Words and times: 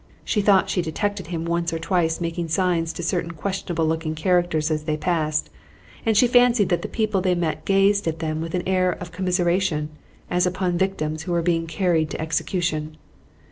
She 0.25 0.41
thought 0.41 0.67
she 0.71 0.81
detected 0.81 1.27
him 1.27 1.45
once 1.45 1.71
or 1.71 1.77
twice 1.77 2.19
making 2.19 2.47
signs 2.47 2.91
to 2.93 3.03
certain 3.03 3.29
questionable 3.29 3.85
looking 3.85 4.15
characters 4.15 4.71
as 4.71 4.85
they 4.85 4.97
passed; 4.97 5.51
and 6.07 6.17
she 6.17 6.25
fancied 6.25 6.69
that 6.69 6.81
the 6.81 6.87
people 6.87 7.21
they 7.21 7.35
met 7.35 7.65
gazed 7.65 8.07
at 8.07 8.17
them 8.17 8.41
with 8.41 8.55
an 8.55 8.67
air 8.67 8.91
of 8.93 9.11
commiseration, 9.11 9.89
as 10.27 10.47
upon 10.47 10.75
victims 10.79 11.21
who 11.21 11.31
were 11.31 11.43
being 11.43 11.67
carried 11.67 12.09
to 12.09 12.19
execution. 12.19 12.97